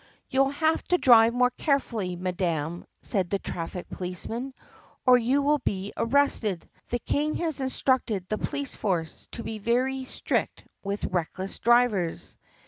[0.31, 4.55] "You will have to drive more carefully, ma dam/' said the traffic policeman,
[5.05, 6.67] "or you will be arrested.
[6.89, 12.39] The King has instructed the police force to be very strict with reckless drivers."